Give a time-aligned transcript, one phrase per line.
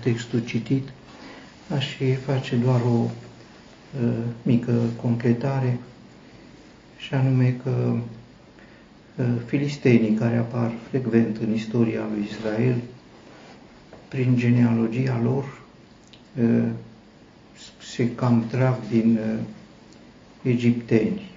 [0.00, 0.88] textul citit,
[1.74, 1.86] aș
[2.26, 5.78] face doar o uh, mică completare,
[6.96, 7.96] și anume că
[9.16, 12.76] uh, filistenii care apar frecvent în istoria lui Israel,
[14.08, 15.60] prin genealogia lor,
[16.42, 16.68] uh,
[17.82, 19.38] se cam trag din uh,
[20.42, 21.30] egipteni,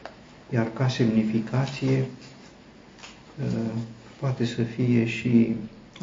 [0.53, 2.05] iar ca semnificație
[3.43, 3.71] uh,
[4.19, 5.55] poate să fie și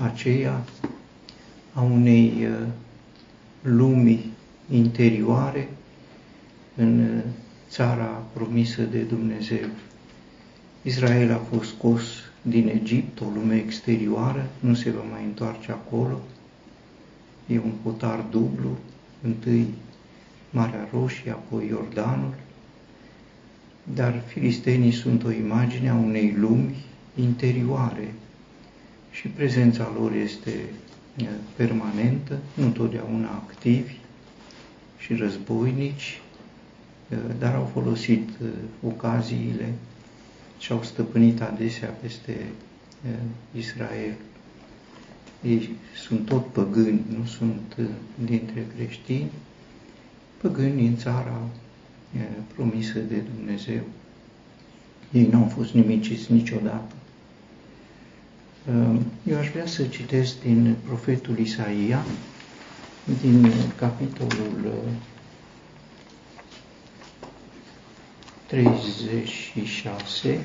[0.02, 0.64] aceea
[1.72, 2.66] a unei uh,
[3.62, 4.24] lumi
[4.70, 5.68] interioare
[6.76, 7.22] în uh,
[7.68, 9.68] țara promisă de Dumnezeu.
[10.82, 12.02] Israel a fost scos
[12.42, 16.20] din Egipt, o lume exterioară, nu se va mai întoarce acolo.
[17.46, 18.78] E un potar dublu,
[19.22, 19.66] întâi
[20.50, 22.34] Marea Roșie, apoi Iordanul,
[23.94, 28.14] dar filistenii sunt o imagine a unei lumi interioare
[29.10, 30.50] și prezența lor este
[31.56, 33.94] permanentă, nu totdeauna activi
[34.98, 36.20] și războinici,
[37.38, 38.28] dar au folosit
[38.86, 39.72] ocaziile
[40.58, 42.46] și au stăpânit adesea peste
[43.56, 44.14] Israel.
[45.42, 45.70] Ei
[46.06, 47.76] sunt tot păgâni, nu sunt
[48.24, 49.30] dintre creștini,
[50.40, 51.40] păgâni în țara
[52.54, 53.80] promisă de Dumnezeu.
[55.12, 56.94] Ei nu au fost nimiciți niciodată.
[59.24, 62.04] Eu aș vrea să citesc din profetul Isaia,
[63.20, 64.72] din capitolul
[68.46, 70.40] 36,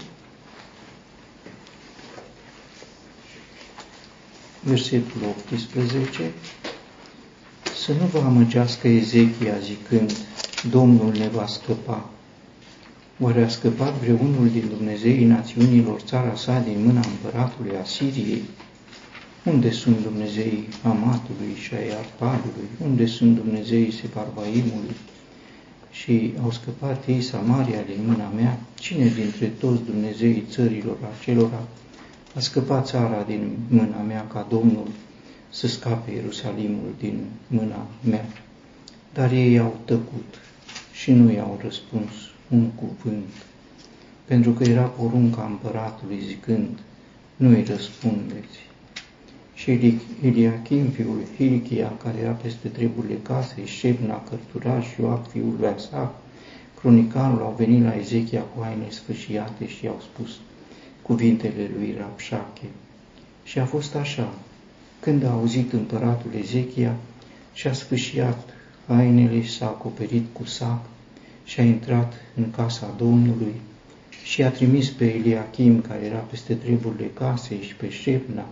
[4.64, 6.32] versetul 18,
[7.76, 10.12] să nu vă amăgească Ezechia zicând,
[10.70, 12.10] Domnul ne va scăpa.
[13.20, 18.42] Oare a scăpat vreunul din Dumnezeii națiunilor țara sa din mâna împăratului Asiriei?
[19.44, 22.68] Unde sunt Dumnezeii Amatului și ai Arpadului?
[22.84, 24.96] Unde sunt Dumnezeii Separvaimului?
[25.92, 28.60] Și au scăpat ei Samaria din mâna mea?
[28.80, 31.64] Cine dintre toți Dumnezeii țărilor acelora
[32.36, 34.88] a scăpat țara din mâna mea ca Domnul
[35.50, 38.26] să scape Ierusalimul din mâna mea?
[39.14, 40.42] Dar ei au tăcut
[40.94, 42.12] și nu i-au răspuns
[42.50, 43.34] un cuvânt,
[44.26, 46.80] pentru că era porunca împăratului zicând,
[47.36, 48.58] nu-i răspundeți.
[49.54, 56.12] Și Eliachim, fiul Hilchia, care era peste treburile casei, Șebna, cărturaș, Ioab, fiul lui Asaf,
[56.80, 60.30] cronicarul, au venit la Ezechia cu haine sfâșiate și i-au spus
[61.02, 62.68] cuvintele lui Rapșache.
[63.44, 64.34] Și a fost așa,
[65.00, 66.96] când a auzit împăratul Ezechia,
[67.54, 68.50] și-a sfâșiat
[68.88, 70.80] hainele și s-a acoperit cu sac
[71.46, 73.54] și a intrat în casa Domnului
[74.24, 78.46] și a trimis pe Eliachim, care era peste treburile casei, și pe Șepna,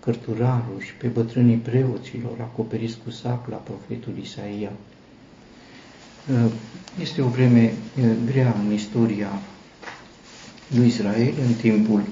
[0.00, 4.72] cărturarul și pe bătrânii preoților acoperiți cu sac la profetul Isaia.
[7.00, 7.72] Este o vreme
[8.24, 9.40] grea în istoria
[10.76, 12.02] lui Israel, în timpul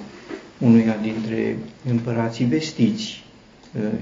[0.58, 1.58] unuia dintre
[1.90, 3.24] împărații vestiți,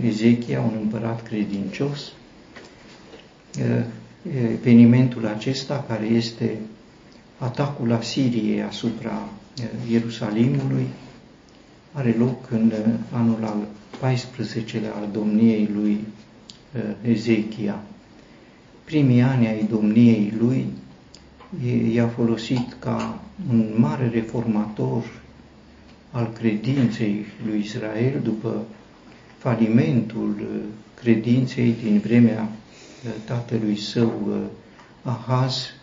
[0.04, 2.12] Ezechia, un împărat credincios,
[4.34, 6.59] evenimentul acesta, care este
[7.38, 9.28] atacul Asiriei asupra
[9.91, 10.87] Ierusalimului,
[11.92, 12.72] are loc în
[13.12, 13.66] anul al
[14.12, 16.04] 14-lea al domniei lui
[17.03, 17.82] Ezechia.
[18.84, 20.66] Primii ani ai domniei lui
[21.92, 23.20] i-a folosit ca
[23.50, 25.04] un mare reformator
[26.10, 28.65] al credinței lui Israel după
[29.38, 30.47] falimentul
[30.94, 32.48] credinței din vremea
[33.25, 34.37] tatălui său uh,
[35.03, 35.75] Ahaz,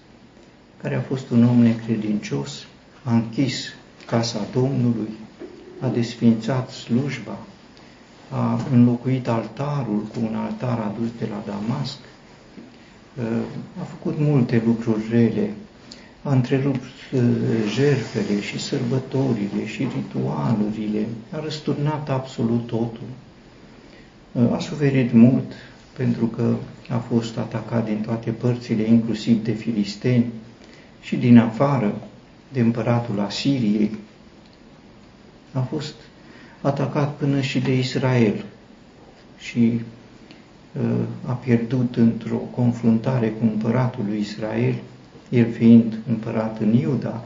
[0.82, 2.66] care a fost un om necredincios,
[3.04, 3.74] a închis
[4.06, 5.10] casa Domnului,
[5.80, 7.38] a desfințat slujba,
[8.30, 11.98] a înlocuit altarul cu un altar adus de la Damasc,
[13.18, 13.24] uh,
[13.82, 15.54] a făcut multe lucruri rele,
[16.24, 17.22] a întrerupt uh,
[17.74, 23.08] jertfele și sărbătorile și ritualurile, a răsturnat absolut totul.
[24.52, 25.52] A suferit mult
[25.98, 26.56] pentru că
[26.90, 30.26] a fost atacat din toate părțile, inclusiv de filisteni
[31.02, 32.02] și din afară
[32.54, 33.92] de împăratul Asiriei.
[35.52, 35.94] A fost
[36.62, 38.46] atacat până și de Israel
[39.38, 39.82] și
[40.82, 44.76] uh, a pierdut într-o confruntare cu împăratul lui Israel,
[45.30, 47.26] el fiind împărat în Iuda,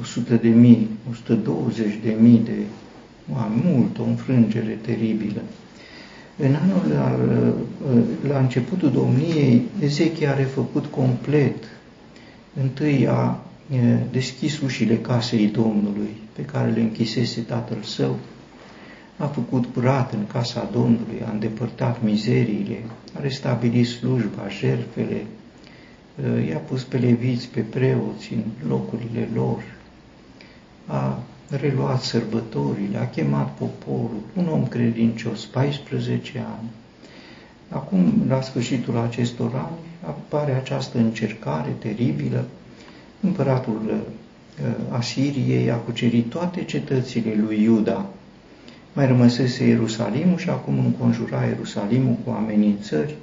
[0.00, 2.56] 100 de mii, 120 de mii de
[3.32, 5.40] oameni, mult, o înfrângere teribilă.
[6.40, 7.54] În anul, al,
[8.28, 11.64] la începutul domniei, Ezechia a refăcut complet.
[12.60, 13.40] Întâi a
[14.10, 18.16] deschis ușile casei Domnului, pe care le închisese tatăl său,
[19.16, 22.82] a făcut curat în casa Domnului, a îndepărtat mizeriile,
[23.16, 25.26] a restabilit slujba, jertfele,
[26.48, 29.62] i-a pus pe leviți, pe preoți în locurile lor,
[30.86, 31.18] a
[31.50, 34.27] reluat sărbătorile, a chemat poporul, un om
[34.68, 36.68] credincios, 14 ani.
[37.68, 42.44] Acum, la sfârșitul acestor ani, apare această încercare teribilă.
[43.20, 43.96] Împăratul uh,
[44.90, 48.06] Asiriei a cucerit toate cetățile lui Iuda.
[48.92, 53.14] Mai rămăsese Ierusalimul și acum înconjura Ierusalimul cu amenințări.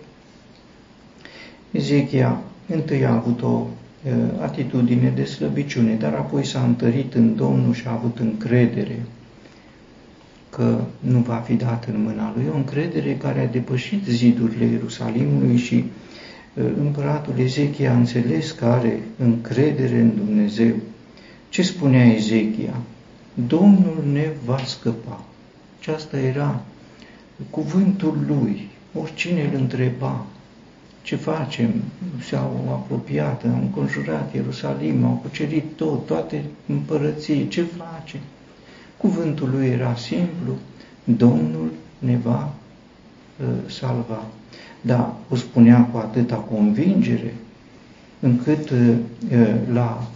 [1.71, 3.68] Ezechia întâi a avut o
[4.41, 9.00] atitudine de slăbiciune, dar apoi s-a întărit în Domnul și a avut încredere
[10.55, 15.57] că nu va fi dat în mâna lui, o încredere care a depășit zidurile Ierusalimului
[15.57, 15.83] și
[16.77, 20.75] împăratul Ezechia a înțeles că are încredere în Dumnezeu.
[21.49, 22.77] Ce spunea Ezechia?
[23.47, 25.23] Domnul ne va scăpa.
[25.79, 26.61] Și asta era
[27.49, 28.67] cuvântul lui.
[28.93, 30.25] Oricine îl întreba,
[31.01, 31.73] ce facem?
[32.29, 38.19] S-au apropiat, au înconjurat Ierusalim, au cucerit tot, toate împărății, ce facem?
[38.97, 40.53] Cuvântul lui era simplu,
[41.03, 42.53] Domnul ne va
[43.39, 44.25] uh, salva.
[44.81, 47.33] Dar o spunea cu atâta convingere,
[48.19, 48.77] încât uh,
[49.31, 50.07] uh la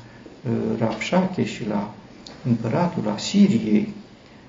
[0.49, 1.93] uh, Rapșache și la
[2.47, 3.93] împăratul Asiriei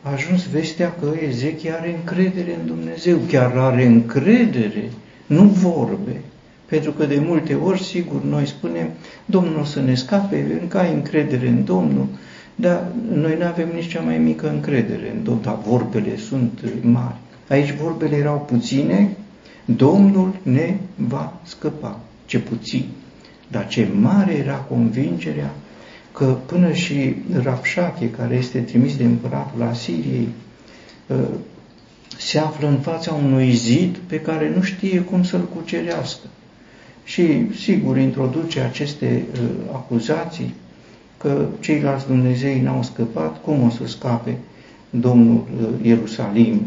[0.03, 4.91] a ajuns vestea că Ezechia are încredere în Dumnezeu, chiar are încredere,
[5.27, 6.21] nu vorbe,
[6.67, 8.89] pentru că de multe ori, sigur, noi spunem,
[9.25, 12.07] Domnul o să ne scape, încă ai încredere în Domnul,
[12.61, 17.17] dar noi nu avem nici cea mai mică încredere în Domnul, dar vorbele sunt mari.
[17.49, 19.17] Aici vorbele erau puține,
[19.65, 22.01] Domnul ne va scăpa.
[22.27, 22.85] Ce puțin.
[23.49, 25.55] Dar ce mare era convingerea
[26.13, 30.29] că până și Rapșache, care este trimis de împăratul Asiriei,
[31.11, 31.17] ă,
[32.19, 36.27] se află în fața unui zid pe care nu știe cum să-l cucerească
[37.05, 40.55] și, sigur, introduce aceste uh, acuzații
[41.23, 44.37] că ceilalți Dumnezei n-au scăpat, cum o să scape
[44.91, 46.67] Domnul uh, Ierusalim?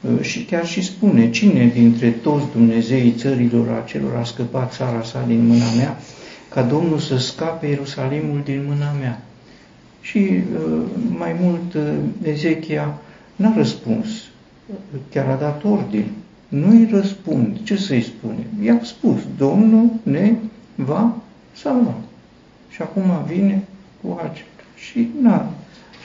[0.00, 5.24] Uh, și chiar și spune, cine dintre toți Dumnezeii țărilor acelor a scăpat țara sa
[5.26, 5.98] din mâna mea,
[6.48, 9.22] ca Domnul să scape Ierusalimul din mâna mea?
[10.00, 10.82] Și uh,
[11.18, 11.92] mai mult uh,
[12.22, 12.98] Ezechia
[13.36, 14.06] n-a răspuns,
[15.10, 16.04] chiar a dat ordin
[16.50, 17.56] nu-i răspund.
[17.62, 18.46] Ce să-i spune?
[18.62, 20.34] I-am spus, Domnul ne
[20.74, 21.16] va
[21.52, 21.94] salva.
[22.70, 23.62] Și acum vine
[24.02, 24.44] cu acest.
[24.76, 25.50] Și n-a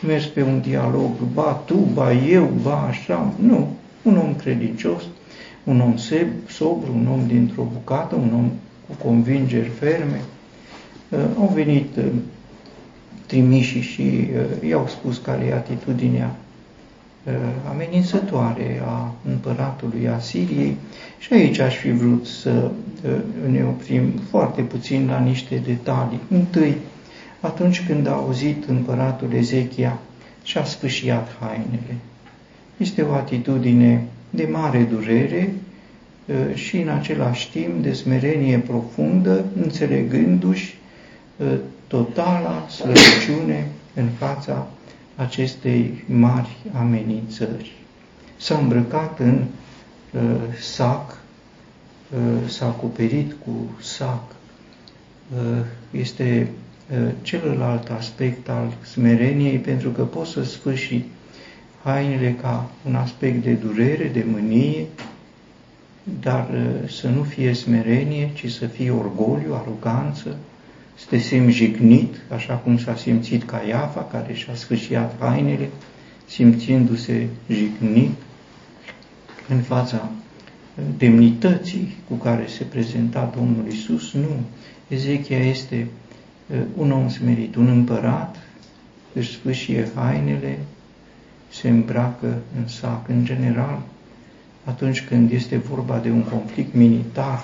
[0.05, 3.33] mers pe un dialog, ba tu, ba eu, ba așa.
[3.39, 3.67] Nu.
[4.01, 5.03] Un om credincios,
[5.63, 8.51] un om seb, sobru, un om dintr-o bucată, un om
[8.87, 10.21] cu convingeri ferme.
[11.09, 12.03] Uh, au venit uh,
[13.25, 16.44] trimișii și uh, i-au spus care e atitudinea Uh,
[17.69, 20.77] amenințătoare a împăratului Asiriei
[21.17, 23.11] și aici aș fi vrut să uh,
[23.51, 26.19] ne oprim foarte puțin la niște detalii.
[26.29, 26.75] Întâi,
[27.39, 29.99] atunci când a auzit împăratul Ezechia
[30.43, 31.95] și-a sfâșiat hainele.
[32.77, 35.53] Este o atitudine de mare durere
[36.25, 40.75] uh, și în același timp de smerenie profundă, înțelegându-și
[41.87, 44.67] totala slăbiciune în fața
[45.15, 47.71] acestei mari amenințări.
[48.37, 49.43] S-a îmbrăcat în
[50.13, 50.21] uh,
[50.59, 51.17] sac,
[52.13, 54.23] uh, s-a acoperit cu sac.
[55.35, 56.49] Uh, este
[56.91, 61.03] uh, celălalt aspect al smereniei, pentru că poți să sfârși
[61.83, 64.85] hainele ca un aspect de durere, de mânie,
[66.21, 70.37] dar uh, să nu fie smerenie, ci să fie orgoliu, aroganță,
[71.05, 75.69] să te simți jignit, așa cum s-a simțit Caiafa, care și-a sfârșiat hainele,
[76.27, 78.11] simțindu-se jignit
[79.49, 80.09] în fața
[80.97, 84.13] demnității cu care se prezenta Domnul Isus.
[84.13, 84.39] Nu.
[84.87, 85.87] Ezechia este
[86.47, 88.35] uh, un om smerit, un împărat,
[89.13, 90.59] își sfârșie hainele,
[91.51, 93.09] se îmbracă în sac.
[93.09, 93.81] În general,
[94.63, 97.43] atunci când este vorba de un conflict militar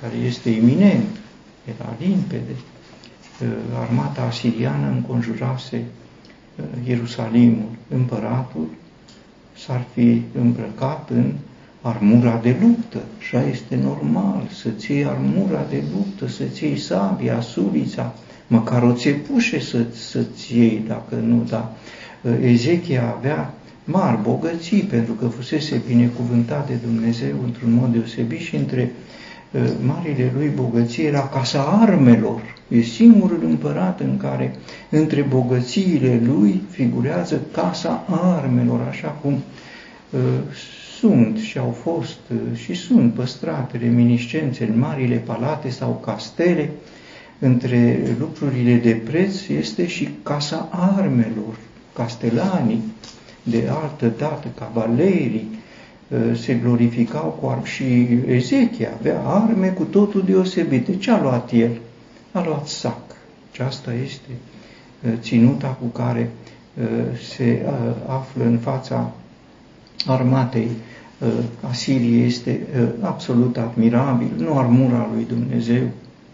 [0.00, 1.16] care este iminent,
[1.64, 2.54] era limpede.
[3.80, 5.84] Armata asiriană înconjurase
[6.56, 7.68] uh, Ierusalimul.
[7.88, 8.68] Împăratul
[9.56, 11.32] s-ar fi îmbrăcat în
[11.80, 12.98] armura de luptă.
[13.18, 18.14] Așa este normal, să-ți iei armura de luptă, să-ți iei sabia, sulița,
[18.46, 21.74] măcar o țepușe să, să-ți iei, dacă nu, da.
[22.22, 28.56] Uh, Ezechia avea mari bogății, pentru că fusese binecuvântat de Dumnezeu într-un mod deosebit și
[28.56, 28.92] între
[29.80, 32.40] marile lui bogăție era casa armelor.
[32.68, 34.54] E singurul împărat în care
[34.90, 40.20] între bogățiile lui figurează casa armelor, așa cum uh,
[40.98, 46.70] sunt și au fost uh, și sunt păstrate reminiscențe în marile palate sau castele,
[47.38, 51.56] între lucrurile de preț este și casa armelor,
[51.92, 52.82] castelanii
[53.42, 55.53] de altă dată, cavalerii, uh,
[56.34, 57.84] se glorificau cu arme și
[58.26, 60.96] Ezechia avea arme cu totul deosebite.
[60.96, 61.70] Ce a luat el?
[62.32, 63.02] A luat sac.
[63.52, 64.30] Și asta este
[65.06, 66.30] uh, ținuta cu care
[67.34, 67.66] se
[68.06, 69.12] află în fața
[70.06, 70.68] armatei
[71.70, 72.66] Asiriei este
[73.00, 75.82] absolut admirabil, nu armura lui Dumnezeu,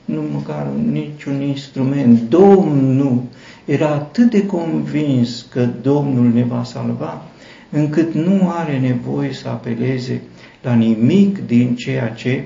[0.04, 2.28] nu măcar niciun instrument.
[2.28, 3.22] Domnul
[3.64, 7.22] era atât de convins că Domnul ne va salva,
[7.70, 10.20] încât nu are nevoie să apeleze
[10.62, 12.44] la nimic din ceea ce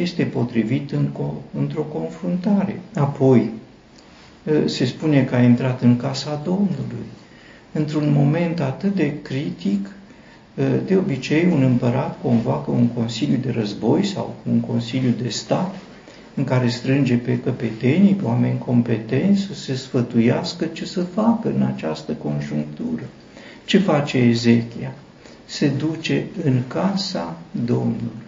[0.00, 1.08] este potrivit în,
[1.58, 2.80] într-o confruntare.
[2.94, 3.50] Apoi,
[4.64, 7.06] se spune că a intrat în casa Domnului,
[7.72, 9.90] într-un moment atât de critic,
[10.86, 15.74] de obicei, un împărat convoacă un consiliu de război sau un consiliu de stat
[16.34, 21.62] în care strânge pe căpetenii, pe oameni competenți, să se sfătuiască ce să facă în
[21.62, 23.02] această conjunctură.
[23.64, 24.92] Ce face Ezechia?
[25.44, 28.20] Se duce în casa Domnului.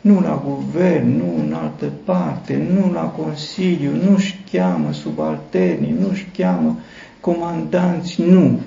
[0.00, 6.78] Nu la guvern, nu în altă parte, nu la consiliu, nu-și cheamă subalternii, nu-și cheamă
[7.20, 8.60] comandanți, nu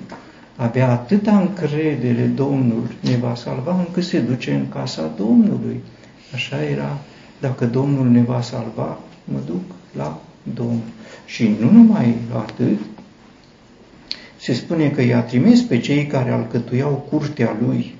[0.56, 5.80] avea atâta încredere Domnul ne va salva încât se duce în casa Domnului.
[6.34, 6.98] Așa era,
[7.40, 9.62] dacă Domnul ne va salva, mă duc
[9.96, 10.20] la
[10.54, 10.90] Domnul.
[11.24, 12.78] Și nu numai atât,
[14.50, 17.94] se spune că i-a trimis pe cei care alcătuiau curtea lui,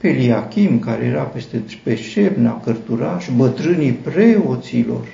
[0.00, 5.06] pe Liachim, care era peste pe Șebna, cărturaș, bătrânii preoților,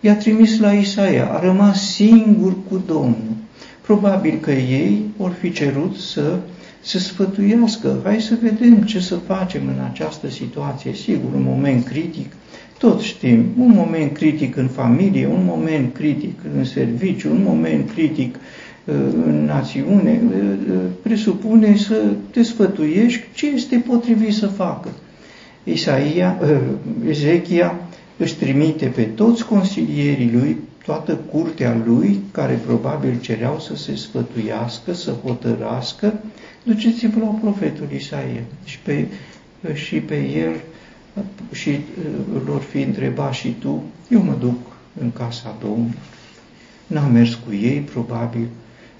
[0.00, 3.36] i-a trimis la Isaia, a rămas singur cu Domnul.
[3.80, 6.38] Probabil că ei vor fi cerut să
[6.82, 10.92] se sfătuiască, hai să vedem ce să facem în această situație.
[10.92, 12.32] Sigur, un moment critic,
[12.78, 18.34] tot știm, un moment critic în familie, un moment critic în serviciu, un moment critic
[18.34, 18.40] uh,
[18.84, 24.88] în națiune, uh, uh, presupune să te sfătuiești ce este potrivit să facă.
[25.64, 26.40] Isaia,
[27.08, 27.80] Ezechia
[28.16, 34.92] își trimite pe toți consilierii lui toată curtea lui, care probabil cereau să se sfătuiască,
[34.92, 36.20] să hotărască,
[36.62, 39.06] duceți-vă la profetul Isaia și pe,
[39.74, 40.54] și pe el
[41.52, 44.58] și uh, lor fi întrebat și tu, eu mă duc
[45.00, 45.98] în casa Domnului.
[46.86, 48.46] N-am mers cu ei, probabil,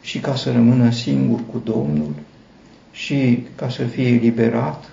[0.04, 2.12] și ca să rămână singur cu Domnul
[2.92, 4.90] și ca să fie eliberat,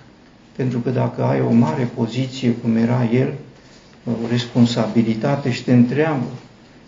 [0.56, 3.32] pentru că dacă ai o mare poziție, cum era el,
[4.06, 6.26] o responsabilitate și te întreabă,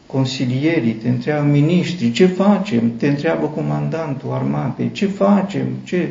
[0.07, 2.97] consilierii, te întreabă miniștrii, ce facem?
[2.97, 5.67] Te întreabă comandantul armatei, ce facem?
[5.83, 6.09] Ce?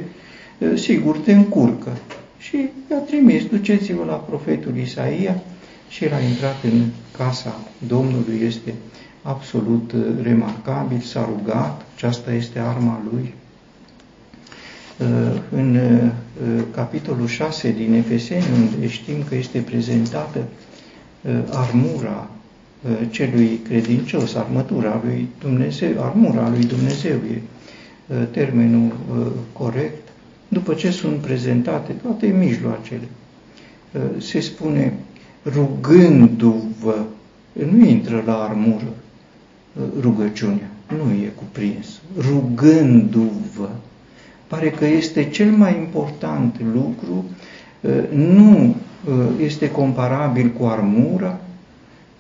[0.75, 1.98] Sigur, te încurcă.
[2.38, 5.41] Și i-a trimis, duceți-vă la profetul Isaia
[5.89, 6.86] și el a intrat în
[7.17, 8.74] casa Domnului, este
[9.24, 13.34] absolut remarcabil, s-a rugat, aceasta este arma lui.
[15.51, 15.80] În
[16.72, 20.39] capitolul 6 din Efeseni, unde știm că este prezentată
[21.50, 22.30] armura
[22.89, 27.42] Uh, celui credincios, armătura lui Dumnezeu, armura lui Dumnezeu e
[28.08, 30.08] uh, termenul uh, corect,
[30.48, 33.08] după ce sunt prezentate toate mijloacele,
[34.18, 34.94] se spune
[35.46, 37.06] rugându-vă,
[37.70, 38.94] nu intră la armură
[40.01, 43.70] rugăciunea, nu e cuprins, rugându-vă.
[44.48, 47.25] Pare că este cel mai important lucru,
[48.13, 48.75] nu
[49.39, 51.39] este comparabil cu armura,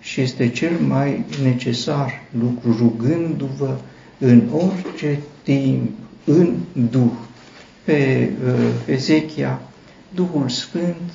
[0.03, 3.75] și este cel mai necesar lucru, rugându-vă
[4.17, 5.89] în orice timp,
[6.25, 6.55] în
[6.89, 7.11] Duh.
[7.83, 9.61] Pe uh, Ezechia,
[10.15, 11.11] Duhul Sfânt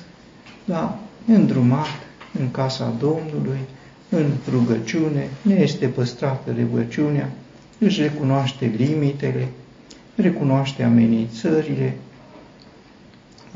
[0.65, 2.07] l-a îndrumat
[2.39, 3.59] în casa Domnului,
[4.09, 7.29] în rugăciune, ne este păstrată rugăciunea,
[7.79, 9.47] își recunoaște limitele,
[10.15, 11.93] recunoaște amenințările.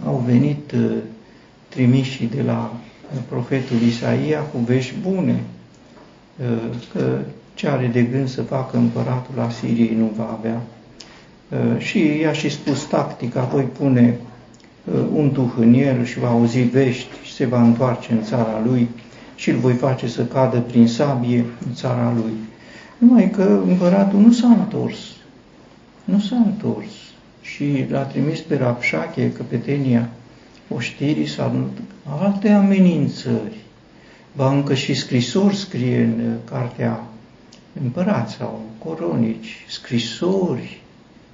[0.05, 0.91] Au venit uh,
[1.69, 2.74] trimișii de la
[3.29, 5.39] profetul Isaia cu vești bune,
[6.43, 7.19] ă, că
[7.53, 10.62] ce are de gând să facă împăratul Asiriei nu va avea.
[11.51, 14.17] Ă, și i-a și spus tactic, apoi pune
[14.95, 18.62] ă, un duh în el și va auzi vești și se va întoarce în țara
[18.65, 18.89] lui
[19.36, 22.34] și îl voi face să cadă prin sabie în țara lui.
[22.98, 24.98] Numai că împăratul nu s-a întors.
[26.04, 26.92] Nu s-a întors.
[27.42, 30.10] Și l-a trimis pe Rapșache, căpetenia
[30.68, 31.70] oștirii sau
[32.22, 33.58] alte amenințări.
[34.36, 37.04] ba încă și scrisori scrie în cartea
[37.82, 40.82] împărați sau coronici, scrisori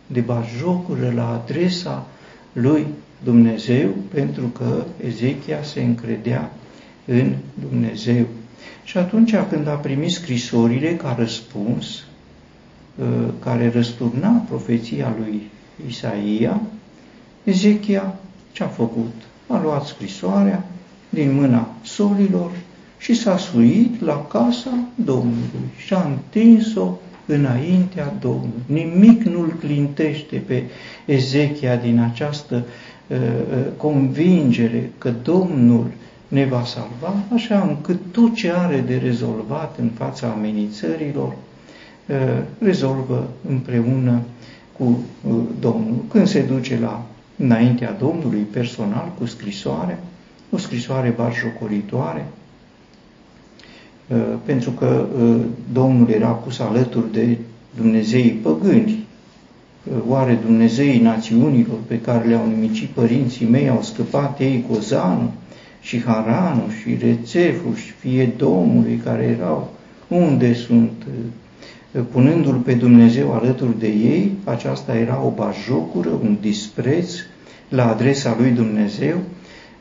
[0.08, 2.06] de bajocură la adresa
[2.54, 2.86] lui
[3.24, 6.52] Dumnezeu, pentru că Ezechia se încredea
[7.10, 7.34] în
[7.70, 8.26] Dumnezeu.
[8.84, 12.04] Și atunci când a primit scrisorile ca răspuns,
[13.02, 15.42] ă, care răsturna profeția lui
[15.88, 16.62] Isaia,
[17.44, 18.16] Ezechia
[18.52, 19.14] ce a făcut?
[19.48, 20.66] A luat scrisoarea
[21.10, 22.52] din mâna solilor
[22.98, 26.92] și s-a suit la casa Domnului și a întins-o
[27.26, 28.64] înaintea Domnului.
[28.66, 30.64] Nimic nu-l clintește pe
[31.06, 32.66] Ezechia din această
[33.08, 35.92] uh, uh, convingere că Domnul
[36.30, 42.16] ne va salva, așa încât tot ce are de rezolvat în fața amenințărilor, uh,
[42.60, 44.22] rezolvă împreună
[44.78, 46.04] cu uh, Domnul.
[46.10, 47.06] Când se duce la
[47.38, 50.00] înaintea Domnului personal cu scrisoare,
[50.50, 52.26] o scrisoare barjocoritoare,
[54.08, 55.36] uh, pentru că uh,
[55.74, 57.38] Domnul era pus alături de
[57.76, 59.06] Dumnezeii păgâni.
[59.84, 65.32] Uh, oare Dumnezeii națiunilor pe care le-au nimicit părinții mei au scăpat ei Gozanul
[65.90, 69.74] și Haranul și Rețeful și fie Domnului care erau?
[70.08, 70.92] Unde sunt?
[72.12, 77.14] Punându-L pe Dumnezeu alături de ei, aceasta era o bajocură, un dispreț
[77.70, 79.18] la adresa lui Dumnezeu,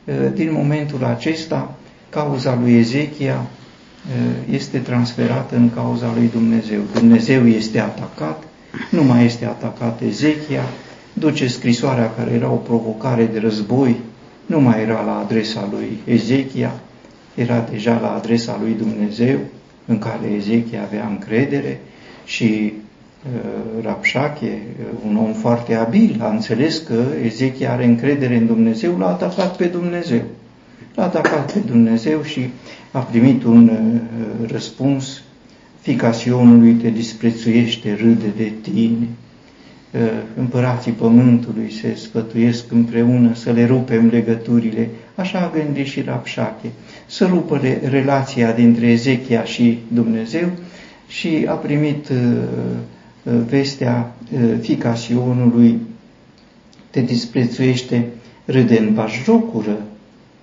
[0.09, 1.75] Eh, din momentul acesta,
[2.09, 6.79] cauza lui Ezechia eh, este transferată în cauza lui Dumnezeu.
[6.93, 8.43] Dumnezeu este atacat,
[8.89, 10.63] nu mai este atacat Ezechia,
[11.13, 13.99] duce scrisoarea care era o provocare de război,
[14.49, 16.73] nu mai era la adresa lui Ezechia,
[17.35, 19.37] era deja la adresa lui Dumnezeu,
[19.85, 21.79] în care Ezechia avea încredere
[22.25, 22.73] și
[23.25, 28.97] Uh, Rapșache, uh, un om foarte abil, a înțeles că Ezechia are încredere în Dumnezeu,
[28.97, 30.21] l-a atacat pe Dumnezeu.
[30.95, 32.49] L-a atacat pe Dumnezeu și
[32.91, 35.21] a primit un uh, răspuns,
[35.79, 39.07] fica Sionului te disprețuiește, râde de tine.
[40.37, 46.69] Împărații pământului se sfătuiesc împreună să le rupem legăturile, așa a gândit și Rapșache,
[47.05, 50.49] să rupă relația dintre Ezechia și Dumnezeu
[51.07, 52.11] și a primit
[53.23, 55.79] Uh, vestea uh, fica Sionului
[56.89, 58.05] te disprețuiește,
[58.45, 59.81] râde în bajocură,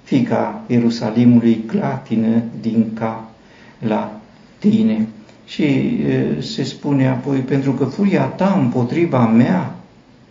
[0.03, 3.31] fica Ierusalimului clatină din ca
[3.79, 4.21] la
[4.59, 5.07] tine.
[5.47, 9.77] Și uh, se spune apoi, pentru că furia ta împotriva mea,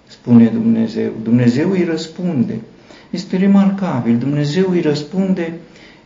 [0.07, 2.59] spune Dumnezeu, Dumnezeu îi răspunde.
[3.09, 5.53] Este remarcabil, Dumnezeu îi răspunde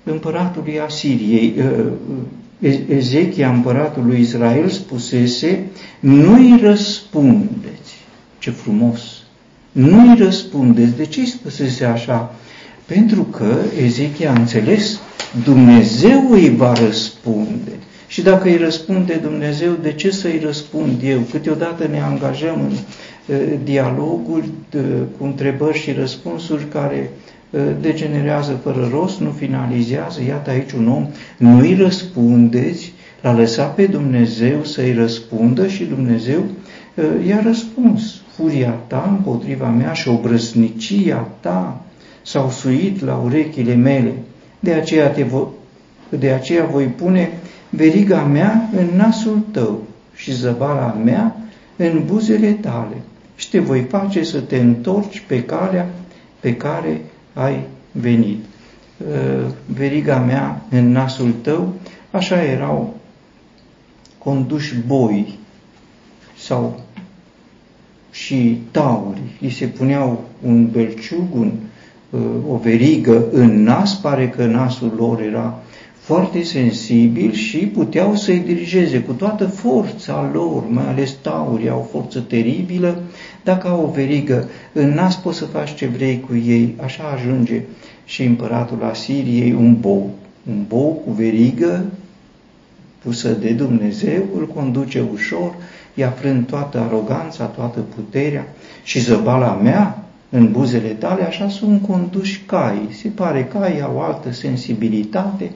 [0.04, 1.56] împăratului Asiriei,
[2.89, 5.65] Ezechia, împăratul lui Israel, spusese,
[6.00, 7.95] nu-i răspundeți.
[8.39, 9.02] Ce frumos!
[9.72, 10.95] Nu-i răspundeți.
[10.98, 12.36] De ce îi spusese așa?
[12.86, 15.00] Pentru că Ezechia a înțeles,
[15.43, 17.72] Dumnezeu îi va răspunde.
[18.10, 21.19] Și dacă îi răspunde Dumnezeu, de ce să-i răspund eu?
[21.19, 22.72] Câteodată ne angajăm în
[23.36, 24.82] uh, dialoguri uh,
[25.17, 27.10] cu întrebări și răspunsuri care
[27.52, 33.86] Uh, degenerează fără rost, nu finalizează, iată aici un om, nu-i răspundeți, l-a lăsat pe
[33.86, 36.39] Dumnezeu să-i răspundă și Dumnezeu
[36.95, 38.22] uh, i-a răspuns.
[38.36, 41.86] Furia ta împotriva mea și obrăznicia ta
[42.22, 44.13] s-au suit la urechile mele,
[44.60, 45.50] de aceea, te vo-
[46.10, 47.32] de aceea voi pune
[47.70, 49.84] veriga mea în nasul tău
[50.16, 51.36] și zăbala mea
[51.76, 52.96] în buzele tale
[53.36, 55.90] și te voi face să te întorci pe calea
[56.40, 57.02] pe care
[57.34, 58.44] ai venit.
[58.98, 61.74] Uh, veriga mea în nasul tău,
[62.12, 62.96] așa erau
[64.18, 65.38] conduși boi
[66.38, 66.80] sau
[68.12, 69.22] și tauri.
[69.40, 71.52] Li se puneau un belciug, un,
[72.10, 75.59] uh, o verigă în nas, pare că nasul lor era
[76.10, 81.98] foarte sensibil și puteau să-i dirigeze cu toată forța lor, mai ales taurii au o
[81.98, 83.02] forță teribilă,
[83.43, 87.62] dacă au o verigă în nas poți să faci ce vrei cu ei, așa ajunge
[88.06, 90.10] și împăratul Asiriei un bou,
[90.50, 91.86] un bou cu verigă
[93.04, 95.56] pusă de Dumnezeu, îl conduce ușor,
[95.93, 98.48] i-a frânt toată aroganța, toată puterea
[98.84, 102.88] și zăbala mea în buzele tale, așa sunt conduși cai.
[103.02, 105.52] Se pare că ai au altă sensibilitate,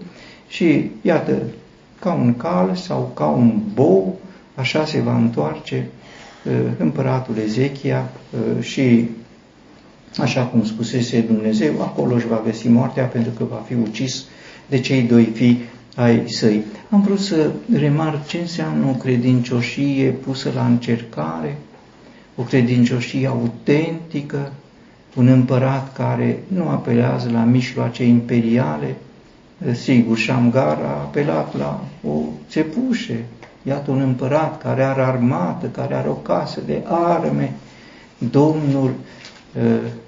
[0.48, 1.42] și iată,
[2.00, 4.20] ca un cal sau ca un bou,
[4.56, 5.88] așa se va întoarce
[6.46, 9.10] uh, împăratul Ezechia uh, și
[10.18, 14.26] așa cum spusese Dumnezeu, acolo își va găsi moartea pentru că va fi ucis
[14.70, 15.62] de cei doi fii
[15.96, 16.64] ai săi.
[16.90, 21.58] Am vrut să remarc ce înseamnă o credincioșie pusă la încercare,
[22.36, 24.52] o credincioșie autentică,
[25.16, 28.96] un împărat care nu apelează la mijloace imperiale,
[29.72, 33.24] Sigur, Shamgar a apelat la o țepușe,
[33.64, 37.54] iată un împărat care are armată, care are o casă de arme,
[38.32, 38.94] Domnul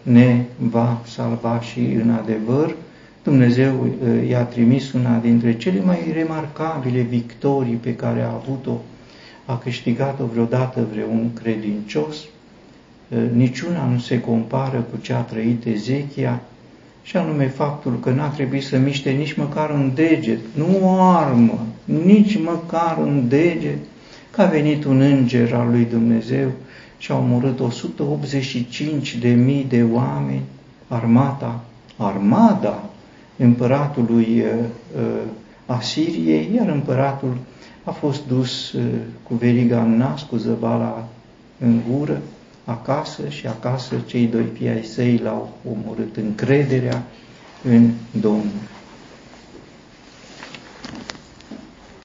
[0.02, 2.76] ne va salva și în adevăr.
[3.24, 3.88] Dumnezeu
[4.30, 8.78] i-a trimis una dintre cele mai remarcabile victorii pe care a avut-o,
[9.46, 12.18] a câștigat-o vreodată vreun credincios.
[13.34, 16.42] Niciuna nu se compară cu ce a trăit Ezechia,
[17.06, 21.66] și anume faptul că n-a trebuit să miște nici măcar un deget, nu o armă,
[21.84, 23.78] nici măcar un deget,
[24.32, 26.52] că a venit un înger al lui Dumnezeu
[26.98, 30.42] și a omorât 185 de mii de oameni,
[30.88, 31.64] armata,
[31.98, 32.90] armada
[33.38, 34.66] împăratului uh,
[34.96, 35.22] uh,
[35.66, 37.38] Asiriei, iar împăratul
[37.84, 38.82] a fost dus uh,
[39.24, 41.08] cu veriga în nas, cu zăvala
[41.60, 42.22] în gură,
[42.66, 47.04] acasă și acasă cei doi fii ai săi l-au omorât încrederea
[47.64, 48.75] în Domnul.